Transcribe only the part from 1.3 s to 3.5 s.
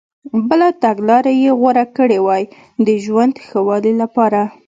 یې غوره کړي وای د ژوند